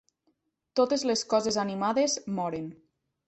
Totes 0.79 1.03
les 1.09 1.21
coses 1.35 1.59
animades 1.65 2.17
moren. 2.39 2.69